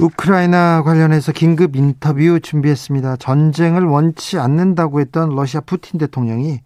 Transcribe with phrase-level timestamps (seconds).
[0.00, 3.16] 우크라이나 관련해서 긴급 인터뷰 준비했습니다.
[3.16, 6.60] 전쟁을 원치 않는다고 했던 러시아 푸틴 대통령이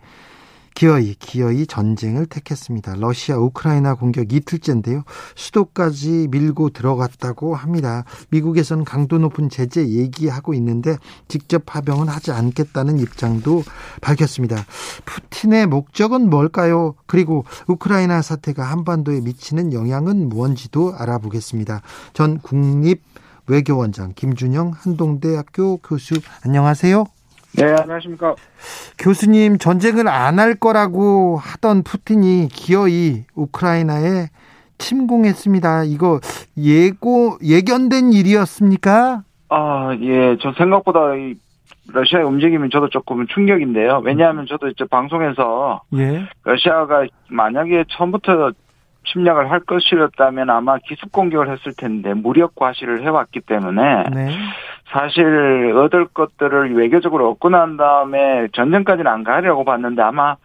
[0.76, 2.96] 기어이 기어이 전쟁을 택했습니다.
[2.96, 5.04] 러시아 우크라이나 공격 이틀째인데요.
[5.34, 8.04] 수도까지 밀고 들어갔다고 합니다.
[8.28, 13.64] 미국에서는 강도 높은 제재 얘기하고 있는데 직접 파병은 하지 않겠다는 입장도
[14.02, 14.66] 밝혔습니다.
[15.06, 16.94] 푸틴의 목적은 뭘까요?
[17.06, 21.80] 그리고 우크라이나 사태가 한반도에 미치는 영향은 무언지도 알아보겠습니다.
[22.12, 23.02] 전 국립
[23.46, 27.15] 외교원장 김준영 한동대학교 교수 안녕하세요.
[27.54, 28.34] 네, 안녕하십니까.
[28.98, 34.28] 교수님, 전쟁을 안 할 거라고 하던 푸틴이 기어이 우크라이나에
[34.78, 35.84] 침공했습니다.
[35.84, 36.20] 이거
[36.58, 39.22] 예고, 예견된 일이었습니까?
[39.48, 40.36] 아, 예.
[40.42, 41.34] 저 생각보다 이
[41.88, 44.02] 러시아의 움직임이 저도 조금 충격인데요.
[44.04, 46.28] 왜냐하면 저도 이제 방송에서 예.
[46.44, 48.52] 러시아가 만약에 처음부터
[49.06, 54.36] 침략을 할 것이었다면 아마 기습 공격을 했을 텐데 무력 과시를 해왔기 때문에 네.
[54.92, 60.36] 사실 얻을 것들을 외교적으로 얻고 난 다음에 전쟁까지는 안 가려고 봤는데 아마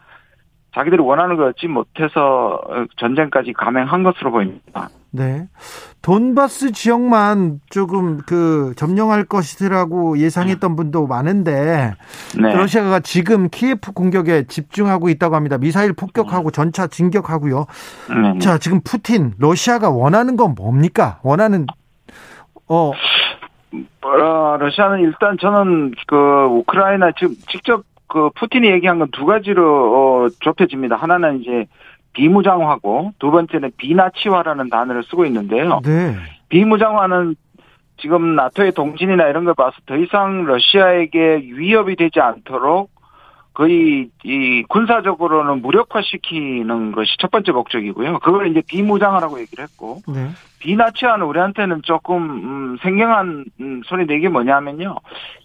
[0.73, 2.61] 자기들이 원하는 걸 얻지 못해서
[2.97, 4.89] 전쟁까지 감행한 것으로 보입니다.
[5.13, 5.47] 네.
[6.01, 11.93] 돈바스 지역만 조금 그 점령할 것이라고 예상했던 분도 많은데
[12.41, 12.55] 네.
[12.55, 15.57] 러시아가 지금 키예프 공격에 집중하고 있다고 합니다.
[15.57, 17.65] 미사일 폭격하고 전차 진격하고요.
[18.09, 18.39] 네, 네.
[18.39, 21.19] 자, 지금 푸틴 러시아가 원하는 건 뭡니까?
[21.23, 21.67] 원하는
[22.67, 22.93] 어
[24.01, 30.27] 어, 러시아는 일단 저는 그 우크라이나 지금 직접 그 푸틴이 얘기한 건 두 가지로 어,
[30.39, 30.95] 좁혀집니다.
[30.95, 31.65] 하나는 이제
[32.13, 35.79] 비무장화고 두 번째는 비나치화라는 단어를 쓰고 있는데요.
[35.83, 36.15] 네.
[36.49, 37.35] 비무장화는
[37.97, 42.90] 지금 나토의 동진이나 이런 걸 봐서 더 이상 러시아에게 위협이 되지 않도록
[43.53, 48.19] 거의 이 군사적으로는 무력화시키는 것이 첫 번째 목적이고요.
[48.19, 50.29] 그걸 이제 비무장화라고 얘기를 했고 네.
[50.59, 54.95] 비나치화는 우리한테는 조금 음, 생경한 음, 소리 내게 뭐냐면요.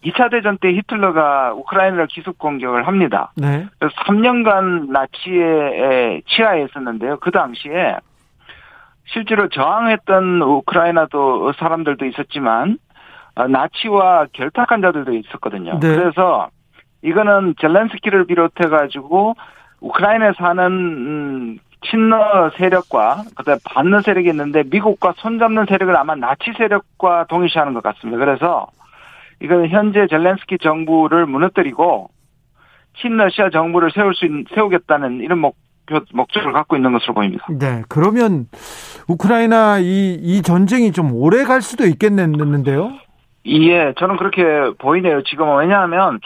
[0.05, 3.33] 2차 대전 때 히틀러가 우크라이나를 기습 공격을 합니다.
[3.37, 3.67] 네.
[3.79, 7.19] 그래서 3년간 나치의 치하에 있었는데요.
[7.19, 7.97] 그 당시에
[9.07, 12.79] 실제로 저항했던 우크라이나도 사람들도 있었지만
[13.35, 15.79] 어, 나치와 결탁한 자들도 있었거든요.
[15.81, 15.97] 네.
[15.97, 16.49] 그래서
[17.07, 19.35] 이거는 젤렌스키를 비롯해 가지고
[19.81, 21.59] 우크라이나에 사는 음,
[21.89, 28.19] 친러 세력과 그다음에 반러 세력이 있는데 미국과 손잡는 세력을 아마 나치 세력과 동일시하는 것 같습니다.
[28.19, 28.67] 그래서
[29.41, 32.11] 이거는 현재 젤렌스키 정부를 무너뜨리고
[33.01, 35.57] 친러시아 정부를 세울 수 있는, 세우겠다는 이런 목
[36.13, 37.47] 목적을 갖고 있는 것으로 보입니다.
[37.49, 37.85] 네.
[37.89, 38.49] 그러면
[39.07, 42.93] 우크라이나 이, 이 전쟁이 좀 오래 갈 수도 있겠는데요?
[43.47, 44.43] 예, 저는 그렇게
[44.79, 45.23] 보이네요.
[45.23, 46.21] 지금은 왜냐하면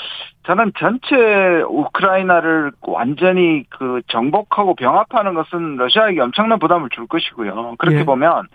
[0.45, 7.75] 저는 전체 우크라이나를 완전히 그 정복하고 병합하는 것은 러시아에게 엄청난 부담을 줄 것이고요.
[7.79, 8.05] 그렇게 예.
[8.05, 8.49] 보면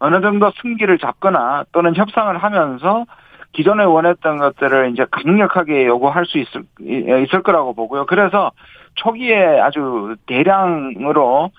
[0.00, 3.06] 어느 정도 승기를 잡거나 또는 협상을 하면서
[3.52, 8.06] 기존에 원했던 것들을 이제 강력하게 요구할 수 있을, 있을 거라고 보고요.
[8.06, 8.52] 그래서
[8.94, 11.50] 초기에 아주 대량으로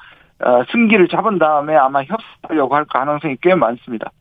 [0.43, 4.11] 어, 승기를 잡은 다음에 아마 협상을 요구할 가능성이 꽤 많습니다.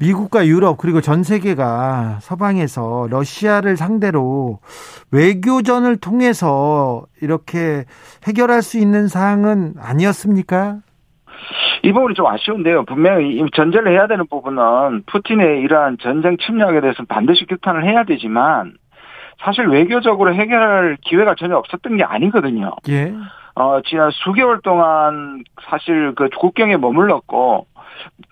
[0.00, 4.58] 미국과 유럽 그리고 전 세계가 서방에서 러시아를 상대로
[5.12, 7.84] 외교전을 통해서 이렇게
[8.26, 10.78] 해결할 수 있는 사항은 아니었습니까?
[11.82, 12.84] 이 부분이 좀 아쉬운데요.
[12.84, 18.74] 분명히 이 전제를 해야 되는 부분은 푸틴의 이러한 전쟁 침략에 대해서는 반드시 규탄을 해야 되지만
[19.44, 22.72] 사실 외교적으로 해결할 기회가 전혀 없었던 게 아니거든요.
[22.88, 23.12] 예.
[23.56, 27.66] 어, 지난 수개월 동안 사실 그 국경에 머물렀고,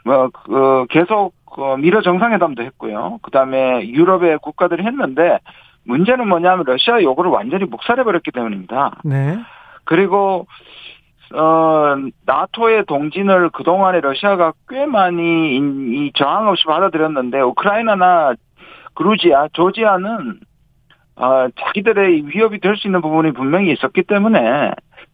[0.05, 3.19] 뭐, 그, 계속, 그, 미러 정상회담도 했고요.
[3.23, 5.39] 그 다음에 유럽의 국가들이 했는데,
[5.85, 9.01] 문제는 뭐냐면 러시아 요구를 완전히 묵살해버렸기 때문입니다.
[9.05, 9.39] 네.
[9.85, 10.47] 그리고,
[11.35, 11.97] 어,
[12.27, 18.35] 나토의 동진을 그 동안에 러시아가 꽤 많이 이, 이 저항 없이 받아들였는데, 우크라이나나
[18.95, 20.41] 그루지아, 조지아는,
[21.17, 24.73] 어, 자기들의 위협이 될 수 있는 부분이 분명히 있었기 때문에,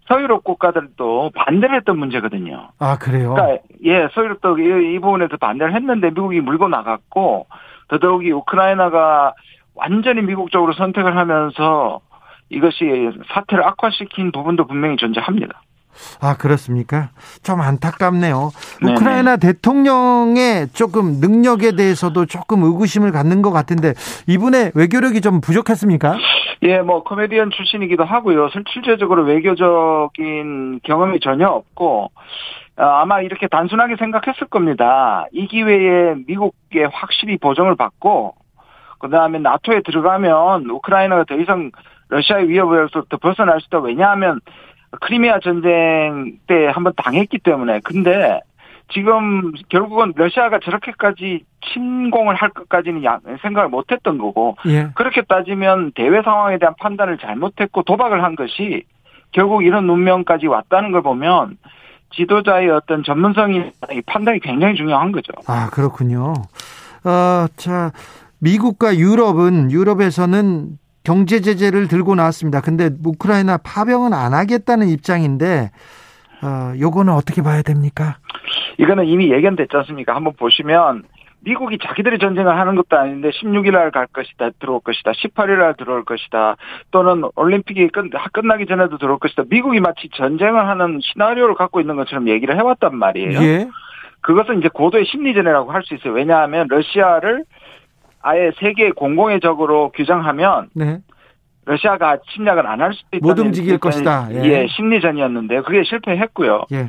[0.09, 2.71] 서유럽 국가들도 반대를 했던 문제거든요.
[2.79, 3.35] 아, 그래요?
[3.35, 7.47] 그러니까 예, 서유럽도 이, 이 부분에서 반대를 했는데 미국이 물고 나갔고
[7.89, 9.35] 더더욱이 우크라이나가
[9.75, 12.01] 완전히 미국 쪽으로 선택을 하면서
[12.51, 15.63] 이것이 사태를 악화시킨 부분도 분명히 존재합니다.
[16.21, 17.11] 아, 그렇습니까?
[17.43, 18.51] 좀 안타깝네요.
[18.83, 18.93] 네네.
[18.93, 23.95] 우크라이나 대통령의 조금 능력에 대해서도 조금 의구심을 갖는 것 같은데
[24.27, 26.17] 이분의 외교력이 좀 부족했습니까?
[26.63, 28.49] 예, 뭐 코미디언 출신이기도 하고요.
[28.73, 32.11] 실질적으로 외교적인 경험이 전혀 없고
[32.79, 35.27] 어, 아마 이렇게 단순하게 생각했을 겁니다.
[35.33, 38.35] 이 기회에 미국에 확실히 보정을 받고
[39.01, 41.71] 그다음에 나토에 들어가면 우크라이나가 더 이상
[42.09, 43.81] 러시아의 위협에서부터 벗어날 수 있다.
[43.81, 44.41] 왜냐하면
[45.01, 47.81] 크리미아 전쟁 때 한번 당했기 때문에.
[47.85, 48.41] 근데
[48.93, 53.03] 지금 결국은 러시아가 저렇게까지 침공을 할 것까지는
[53.43, 54.89] 생각을 못했던 거고 예.
[54.95, 58.85] 그렇게 따지면 대외 상황에 대한 판단을 잘못했고 도박을 한 것이
[59.33, 61.59] 결국 이런 운명까지 왔다는 걸 보면
[62.15, 63.71] 지도자의 어떤 전문성이
[64.07, 65.33] 판단이 굉장히 중요한 거죠.
[65.47, 66.33] 아 그렇군요.
[67.05, 67.93] 어, 자
[68.39, 72.61] 미국과 유럽은 유럽에서는 경제 제재를 들고 나왔습니다.
[72.61, 75.71] 근데 우크라이나 파병은 안 하겠다는 입장인데
[76.43, 78.17] 어, 요거는 어떻게 봐야 됩니까?
[78.79, 80.15] 이거는 이미 예견됐지 않습니까?
[80.15, 81.05] 한번 보시면
[81.41, 86.05] 미국이 자기들이 전쟁을 하는 것도 아닌데 16일 날 갈 것이다, 들어올 것이다, 18일 날 들어올
[86.05, 86.57] 것이다,
[86.91, 89.45] 또는 올림픽이 끝, 끝나기 전에도 들어올 것이다.
[89.49, 93.41] 미국이 마치 전쟁을 하는 시나리오를 갖고 있는 것처럼 얘기를 해왔단 말이에요.
[93.41, 93.69] 예.
[94.21, 96.13] 그것은 이제 고도의 심리전이라고 할 수 있어요.
[96.13, 97.45] 왜냐하면 러시아를
[98.23, 100.99] 아예 세계 공공의 적으로 규정하면 네.
[101.65, 104.29] 러시아가 침략을 안 할 수도 있다는 못 움직일 것이다.
[104.33, 104.43] 예.
[104.45, 106.65] 예, 심리전이었는데 그게 실패했고요.
[106.73, 106.89] 예.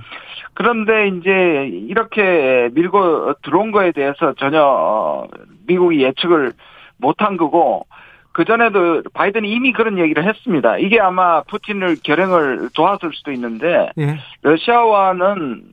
[0.53, 5.27] 그런데 이제 이렇게 밀고 들어온 거에 대해서 전혀 어,
[5.67, 6.53] 미국이 예측을
[6.97, 7.85] 못한 거고
[8.31, 10.77] 그 전에도 바이든이 이미 그런 얘기를 했습니다.
[10.77, 14.17] 이게 아마 푸틴을 결행을 도왔을 수도 있는데 예.
[14.43, 15.63] 러시아와는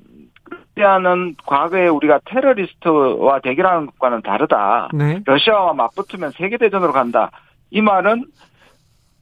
[0.76, 4.90] 러시아는 과거에 우리가 테러리스트와 대결하는 것과는 다르다.
[4.94, 5.20] 네.
[5.24, 7.30] 러시아와 맞붙으면 세계 대전으로 간다.
[7.70, 8.26] 이 말은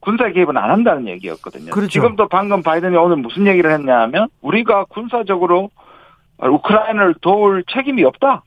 [0.01, 1.71] 군사 개입은 안 한다는 얘기였거든요.
[1.71, 1.89] 그렇죠.
[1.89, 5.71] 지금도 방금 바이든이 오늘 무슨 얘기를 했냐면 우리가 군사적으로
[6.39, 8.43] 우크라이나를 도울 책임이 없다.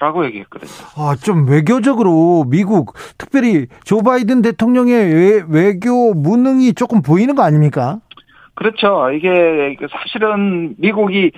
[0.00, 0.70] 라고 얘기했거든요.
[0.96, 7.98] 아, 좀 외교적으로 미국, 특별히 조 바이든 대통령의 외, 외교 무능이 조금 보이는 거 아닙니까?
[8.54, 9.10] 그렇죠.
[9.10, 11.32] 이게 사실은 미국이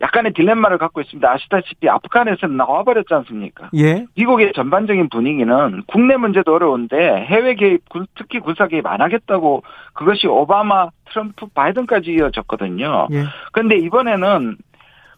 [0.00, 1.30] 약간의 딜레마를 갖고 있습니다.
[1.30, 3.70] 아시다시피 아프간에서는 나와버렸지 않습니까?
[3.76, 4.06] 예.
[4.16, 7.82] 미국의 전반적인 분위기는 국내 문제도 어려운데 해외 개입,
[8.16, 9.62] 특히 군사 개입 안 하겠다고
[9.92, 13.08] 그것이 오바마, 트럼프, 바이든까지 이어졌거든요.
[13.12, 13.24] 예.
[13.52, 14.56] 그런데 이번에는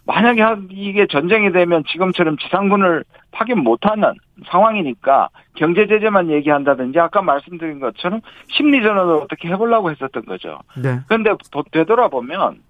[0.06, 4.14] 만약에 이게 전쟁이 되면 지금처럼 지상군을 파견 못하는
[4.46, 8.20] 상황이니까 경제 제재만 얘기한다든지 아까 말씀드린 것처럼
[8.52, 10.60] 심리전을 어떻게 해보려고 했었던 거죠.
[10.80, 11.00] 네.
[11.08, 11.32] 그런데
[11.72, 12.60] 되돌아보면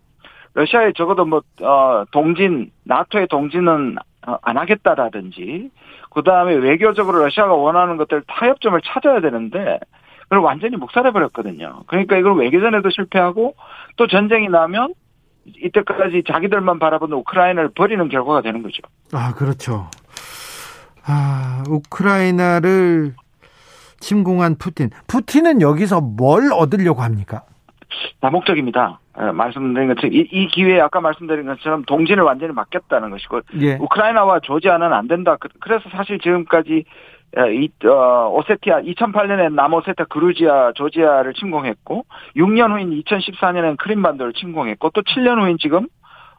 [0.56, 5.70] 러시아에 적어도 뭐, 어, 동진, 나토의 동진은 어, 안 하겠다라든지,
[6.10, 9.78] 그 다음에 외교적으로 러시아가 원하는 것들 타협점을 찾아야 되는데,
[10.22, 11.82] 그걸 완전히 묵살해버렸거든요.
[11.86, 13.54] 그러니까 이걸 외교전에도 실패하고,
[13.96, 14.94] 또 전쟁이 나면,
[15.44, 18.80] 이때까지 자기들만 바라보는 우크라이나를 버리는 결과가 되는 거죠.
[19.12, 19.90] 아, 그렇죠.
[21.04, 23.14] 아, 우크라이나를
[24.00, 24.88] 침공한 푸틴.
[25.06, 27.44] 푸틴은 여기서 뭘 얻으려고 합니까?
[28.20, 29.00] 다목적입니다.
[29.34, 33.76] 말씀드린 것처럼 이, 이, 기회에 아까 말씀드린 것처럼 동진을 완전히 막겠다는 것이고 예.
[33.80, 35.36] 우크라이나와 조지아는 안 된다.
[35.60, 36.84] 그래서 사실 지금까지
[37.52, 42.06] 이, 어, 오세티아 2008년에 남오세티아 그루지아 조지아를 침공했고
[42.36, 45.86] 6년 후인 2014년에는 크림반도를 침공했고 또 7년 후인 지금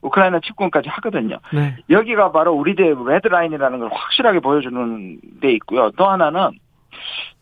[0.02, 1.38] 우크라이나 침공까지 하거든요.
[1.54, 1.76] 네.
[1.90, 5.92] 여기가 바로 우리들의 레드라인이라는 걸 확실하게 보여주는 데 있고요.
[5.98, 6.52] 또 하나는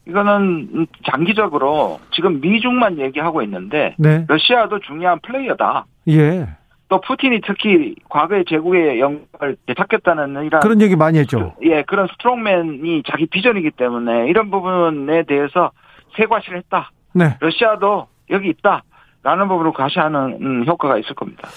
[0.07, 4.25] 이거는 장기적으로 지금 미중만 얘기하고 있는데 네.
[4.27, 5.85] 러시아도 중요한 플레이어다.
[6.09, 6.47] 예.
[6.87, 11.55] 또 푸틴이 특히 과거의 제국의 영광을 되찾겠다는 이런 그런 얘기 많이 했죠.
[11.63, 15.71] 예 그런 스트롱맨이 자기 비전이기 때문에 이런 부분에 대해서
[16.15, 16.91] 세과시를 했다.
[17.13, 17.37] 네.
[17.39, 18.83] 러시아도 여기 있다
[19.23, 21.49] 라는 부분을 과시하는 음, 효과가 있을 겁니다.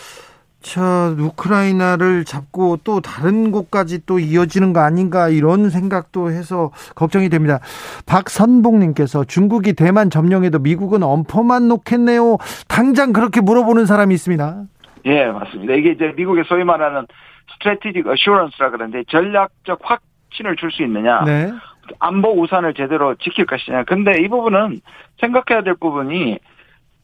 [0.61, 7.61] 자, 우크라이나를 잡고 또 다른 곳까지 또 이어지는 거 아닌가 이런 생각도 해서 걱정이 됩니다.
[8.07, 12.39] 박선봉님께서 중국이 대만 점령해도 미국은 엄포만 놓겠네요.
[12.67, 14.63] 당장 그렇게 물어보는 사람이 있습니다.
[15.07, 15.75] 예, 맞습니다.
[15.75, 17.07] 이게 이제 미국의 소위 말하는
[17.55, 21.23] 스트레티직 어슈런스라 그러는데 전략적 확신을 줄 수 있느냐.
[21.25, 21.53] 네.
[22.01, 23.85] 안보 우산을 제대로 지킬 것이냐.
[23.85, 24.81] 근데 이 부분은
[25.21, 26.39] 생각해야 될 부분이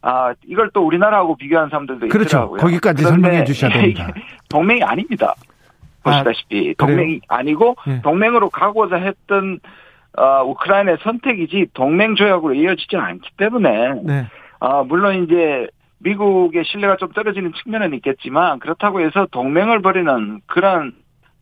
[0.06, 2.36] 아, 이걸 또 우리나라하고 비교하는 사람들도 그렇죠.
[2.36, 2.60] 있더라고요.
[2.60, 4.08] 거기까지 설명해 주셔야 됩니다.
[4.50, 5.34] 동맹이 아닙니다.
[6.02, 8.02] 보시다시피 아, 동맹이 아니고 네.
[8.02, 9.60] 동맹으로 가고자 했던
[10.18, 14.26] 어, 우크라이나의 선택이지 동맹 조약으로 이어지지는 않기 때문에 네.
[14.60, 15.68] 어, 물론 이제
[16.00, 20.92] 미국의 신뢰가 좀 떨어지는 측면은 있겠지만 그렇다고 해서 동맹을 벌이는 그런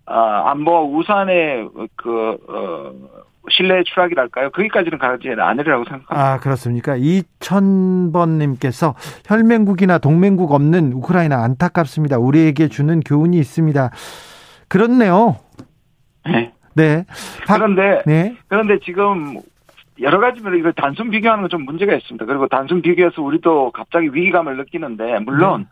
[0.06, 2.92] 어, 안보 우산의 그 어,
[3.50, 4.50] 신뢰의 추락이랄까요?
[4.50, 6.32] 거기까지는 가지 않으리라고 생각합니다.
[6.34, 6.96] 아, 그렇습니까?
[6.96, 8.94] 2000번님께서
[9.26, 12.18] 혈맹국이나 동맹국 없는 우크라이나 안타깝습니다.
[12.18, 13.90] 우리에게 주는 교훈이 있습니다.
[14.68, 15.36] 그렇네요.
[16.24, 16.52] 네.
[16.74, 17.04] 네.
[17.46, 18.36] 박- 그런데 네.
[18.48, 19.36] 그런데 지금
[20.00, 22.24] 여러 가지로 이걸 단순 비교하는 건 좀 문제가 있습니다.
[22.24, 25.66] 그리고 단순 비교해서 우리도 갑자기 위기감을 느끼는데 물론 네.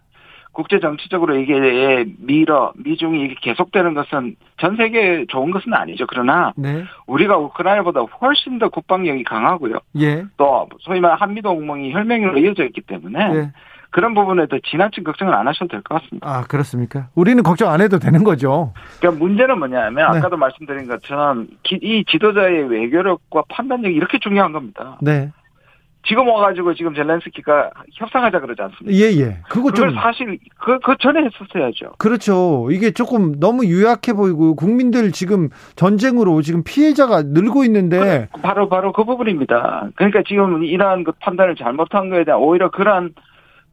[0.52, 6.07] 국제 정치적으로 이게 미러 미중이 이게 계속되는 것은 전 세계에 좋은 것은 아니죠.
[6.09, 6.85] 그러나 네.
[7.07, 9.78] 우리가 우크라이나보다 훨씬 더 국방력이 강하고요.
[10.00, 10.25] 예.
[10.37, 13.52] 또 소위 말하는 한미 동맹이 혈맹으로 이어져 있기 때문에 예.
[13.92, 16.28] 그런 부분에 더 지나친 걱정을 안 하셔도 될 것 같습니다.
[16.28, 17.09] 아, 그렇습니까?
[17.16, 18.73] 우리는 걱정 안 해도 되는 거죠.
[19.00, 20.19] 그러니까 문제는 뭐냐면 네.
[20.19, 24.97] 아까도 말씀드린 것처럼 기- 이 지도자의 외교력과 판단력이 이렇게 중요한 겁니다.
[25.00, 25.30] 네.
[26.07, 28.97] 지금 와가지고 지금 젤렌스키가 협상하자 그러지 않습니까?
[28.99, 29.38] 예, 예.
[29.49, 31.92] 그거 좀 사실 그, 그 전에 했었어야죠.
[31.99, 32.69] 그렇죠.
[32.71, 39.04] 이게 조금 너무 유약해 보이고 국민들 지금 전쟁으로 지금 피해자가 늘고 있는데 바로 바로 그
[39.04, 39.90] 부분입니다.
[39.95, 43.14] 그러니까 지금 이러한 그 판단을 잘못한 거에 대한 오히려 그러한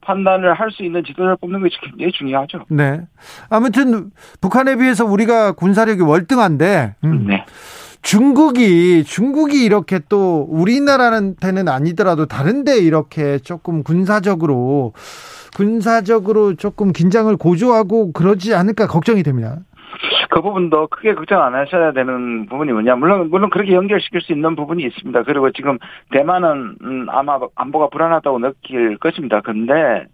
[0.01, 2.65] 판단을 할 수 있는 지도자를 뽑는 것이 굉장히 중요하죠.
[2.69, 3.01] 네.
[3.49, 7.45] 아무튼 북한에 비해서 우리가 군사력이 월등한데 음, 네.
[8.07, 14.93] 중국이 중국이 이렇게 또 우리나라한테는 아니더라도 다른데 이렇게 조금 군사적으로
[15.57, 19.57] 군사적으로 조금 긴장을 고조하고 그러지 않을까 걱정이 됩니다.
[20.29, 22.95] 그 부분도 크게 걱정 안 하셔야 되는 부분이 뭐냐.
[22.95, 25.23] 물론, 물론 그렇게 연결시킬 수 있는 부분이 있습니다.
[25.23, 25.77] 그리고 지금
[26.11, 29.41] 대만은, 음, 아마 안보가 불안하다고 느낄 것입니다.
[29.41, 30.05] 근데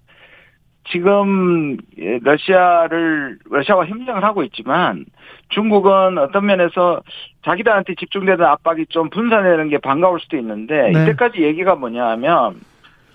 [0.89, 5.05] 지금 예, 러시아를, 러시아와 협력을 하고 있지만
[5.49, 7.01] 중국은 어떤 면에서
[7.45, 11.03] 자기들한테 집중되는 압박이 좀 분산되는 게 반가울 수도 있는데 네.
[11.03, 12.55] 이때까지 얘기가 뭐냐 하면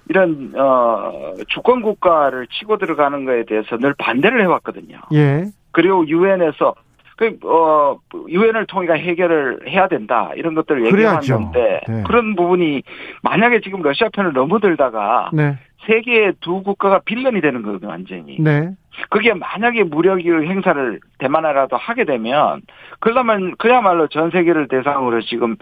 [0.09, 5.01] 이런, 어, 주권 국가를 치고 들어가는 거에 대해서 늘 반대를 해왔거든요.
[5.13, 5.45] 예.
[5.71, 6.75] 그리고 유엔에서
[7.17, 7.99] 그, 어,
[8.29, 10.31] 유엔을 통해 해결을 해야 된다.
[10.37, 10.87] 이런 것들을.
[10.87, 12.03] 얘기하는데 네.
[12.07, 12.83] 그런 부분이
[13.23, 15.59] 만약에 지금 러시아 편을 너무 들다가 네.
[15.87, 18.39] 세계의 두 국가가 빌런이 되는 거거든요, 완전히.
[18.41, 18.71] 네.
[19.11, 22.63] 그게 만약에 무력 행사를 대만하라도 하게 되면
[22.99, 25.57] 그러면 그야말로 전 세계를 대상으로 지금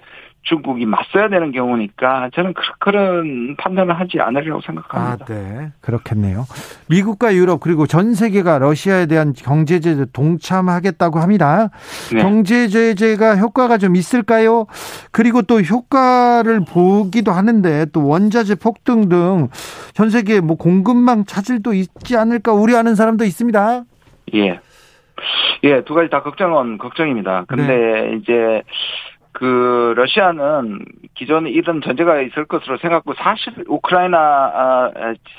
[0.49, 5.27] 중국이 맞서야 되는 경우니까 저는 그- 그런 판단을 하지 않으리라고 아, 생각합니다.
[5.27, 5.73] 네.
[5.81, 6.45] 그렇겠네요.
[6.89, 11.71] 미국과 유럽 그리고 전 세계가 러시아에 대한 경제 제재 동참하겠다고 합니다.
[12.15, 12.21] 네.
[12.23, 14.67] 경제 제재가 효과가 좀 있을까요?
[15.11, 19.49] 그리고 또 효과를 보기도 하는데 또 원자재 폭등 등
[19.95, 23.83] 전 세계에 뭐 공급망 차질도 있지 않을까 우려하는 사람도 있습니다.
[24.35, 24.61] 예.
[25.65, 27.45] 예, 두 가지 다 걱정은 걱정입니다.
[27.49, 28.19] 근데 네.
[28.21, 28.63] 이제
[29.39, 34.91] 그 러시아는 기존에 이런 전제가 있을 것으로 생각하고 사실 우크라이나 아,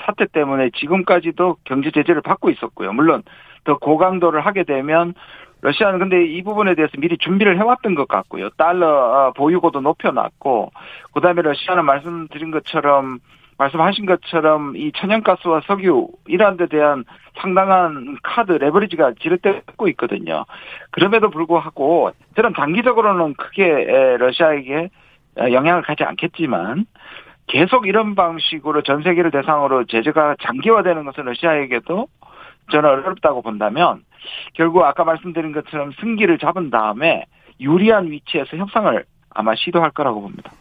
[0.06, 2.94] 사태 때문에 지금까지도 경제 제재를 받고 있었고요.
[2.94, 3.24] 물론
[3.64, 5.16] 더 고강도를 하게 되면
[5.62, 8.50] 러시아는 근데 이 부분에 대해서 미리 준비를 해왔던 것 같고요.
[8.52, 10.72] 달러 어, 보유고도 높여놨고
[11.16, 13.18] 그다음에 러시아는 말씀드린 것처럼
[13.58, 17.04] 말씀하신 것처럼 이 천연가스와 석유 이러한 데 대한
[17.40, 20.46] 상당한 카드 레버리지가 지렛대고 있거든요.
[20.92, 24.90] 그럼에도 불구하고 저는 단기적으로는 크게 에, 러시아에게
[25.40, 26.86] 에, 영향을 가지 않겠지만
[27.48, 32.08] 계속 이런 방식으로 전 세계를 대상으로 제재가 장기화되는 것은 러시아에게도
[32.72, 34.04] 저는 어렵다고 본다면
[34.54, 37.26] 결국 아까 말씀드린 것처럼 승기를 잡은 다음에
[37.60, 40.52] 유리한 위치에서 협상을 아마 시도할 거라고 봅니다.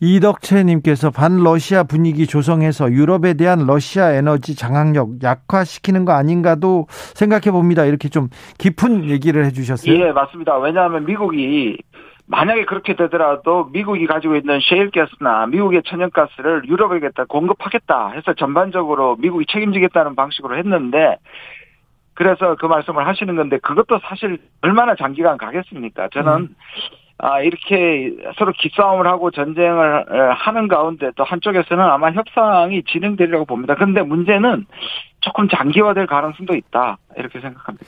[0.00, 7.84] 이덕채님께서 반러시아 분위기 조성해서 유럽에 대한 러시아 에너지 장악력 약화시키는 거 아닌가도 생각해 봅니다.
[7.84, 9.94] 이렇게 좀 깊은 얘기를 해주셨어요.
[9.94, 10.58] 예, 맞습니다.
[10.58, 11.78] 왜냐하면 미국이
[12.26, 19.16] 만약에 그렇게 되더라도 미국이 가지고 있는 셰일 가스나 미국의 천연가스를 유럽에게 다 공급하겠다 해서 전반적으로
[19.16, 21.18] 미국이 책임지겠다는 방식으로 했는데
[22.14, 26.08] 그래서 그 말씀을 하시는 건데 그것도 사실 얼마나 장기간 가겠습니까?
[26.12, 26.54] 저는 음.
[27.18, 33.74] 아, 이렇게 서로 기싸움을 하고 전쟁을 에, 하는 가운데 또 한쪽에서는 아마 협상이 진행되리라고 봅니다.
[33.76, 34.66] 그런데 문제는
[35.20, 36.98] 조금 장기화될 가능성도 있다.
[37.16, 37.86] 이렇게 생각합니다.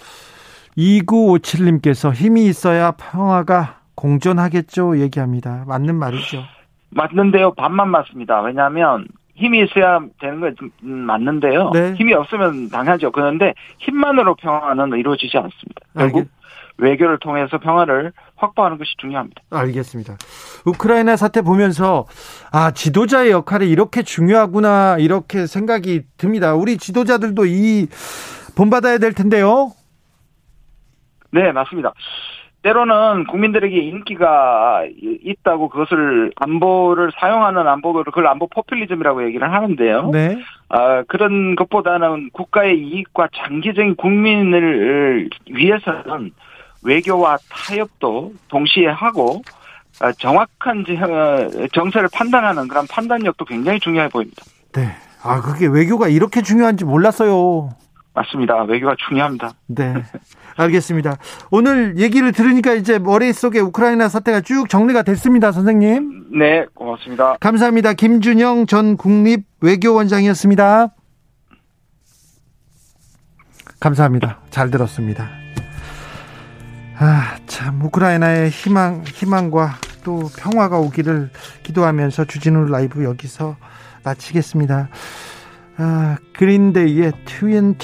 [0.79, 5.65] 2957님께서 힘이 있어야 평화가 공존하겠죠 얘기합니다.
[5.67, 6.43] 맞는 말이죠.
[6.91, 7.53] 맞는데요.
[7.55, 8.41] 반만 맞습니다.
[8.43, 10.55] 왜냐하면 힘이 있어야 되는 건
[10.85, 11.71] 음, 맞는데요.
[11.73, 11.95] 네.
[11.95, 13.11] 힘이 없으면 당하죠.
[13.11, 15.81] 그런데 힘만으로 평화는 이루어지지 않습니다.
[15.95, 16.29] 결국 알겠-
[16.79, 19.43] 외교를 통해서 평화를 확보하는 것이 중요합니다.
[19.51, 20.17] 알겠습니다.
[20.67, 22.07] 우크라이나 사태 보면서
[22.53, 26.55] 아 지도자의 역할이 이렇게 중요하구나 이렇게 생각이 듭니다.
[26.55, 27.87] 우리 지도자들도 이
[28.57, 29.73] 본받아야 될 텐데요.
[31.31, 31.93] 네, 맞습니다.
[32.63, 34.83] 때로는 국민들에게 인기가
[35.23, 40.11] 있다고 그것을 안보를 사용하는 안보를 그걸 안보 포퓰리즘이라고 얘기를 하는데요.
[40.11, 40.37] 네.
[40.69, 46.33] 아, 그런 것보다는 국가의 이익과 장기적인 국민을 위해서는
[46.87, 49.43] 외교와 타협도 동시에 하고
[50.01, 54.43] 어, 정확한 어, 정세를 판단하는 그런 판단력도 굉장히 중요해 보입니다.
[54.73, 54.95] 네.
[55.23, 57.71] 아, 그게 외교가 이렇게 중요한지 몰랐어요.
[58.15, 58.63] 맞습니다.
[58.63, 59.53] 외교가 중요합니다.
[59.67, 59.95] 네.
[60.57, 61.17] 알겠습니다.
[61.51, 66.39] 오늘 얘기를 들으니까 이제 머릿속에 우크라이나 사태가 쭉 정리가 됐습니다, 선생님.
[66.39, 67.37] 네, 고맙습니다.
[67.41, 67.93] 감사합니다.
[67.93, 70.89] 김준영 전 국립 외교원장이었습니다.
[73.81, 74.41] 감사합니다.
[74.51, 75.46] 잘 들었습니다.
[76.99, 81.31] 아, 참, 우크라이나의 희망, 희망과 또 평화가 오기를
[81.63, 83.57] 기도하면서 주진우 라이브 여기서
[84.03, 84.89] 마치겠습니다.
[85.77, 87.75] 아, 그린데이의 21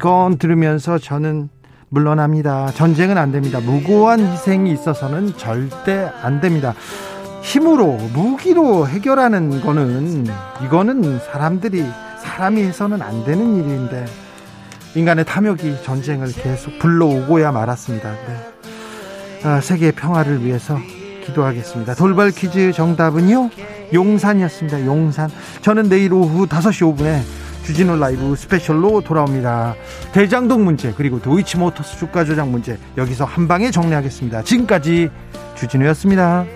[0.00, 1.50] Gone 들으면서 저는
[1.90, 2.70] 물러납니다.
[2.70, 3.60] 전쟁은 안 됩니다.
[3.60, 6.74] 무고한 희생이 있어서는 절대 안 됩니다.
[7.42, 10.26] 힘으로, 무기로 해결하는 거는,
[10.64, 11.84] 이거는 사람들이,
[12.22, 14.06] 사람이 해서는 안 되는 일인데,
[14.94, 18.10] 인간의 탐욕이 전쟁을 계속 불러오고야 말았습니다.
[18.10, 18.53] 네.
[19.44, 20.78] 아, 세계 평화를 위해서
[21.26, 21.94] 기도하겠습니다.
[21.94, 23.50] 돌발 퀴즈 정답은요?
[23.92, 24.86] 용산이었습니다.
[24.86, 25.30] 용산.
[25.60, 27.20] 저는 내일 오후 5시 5분에
[27.64, 29.74] 주진우 라이브 스페셜로 돌아옵니다.
[30.12, 34.42] 대장동 문제 그리고 도이치모터스 주가 조작 문제 여기서 한 방에 정리하겠습니다.
[34.42, 35.10] 지금까지
[35.56, 36.46] 주진우였습니다.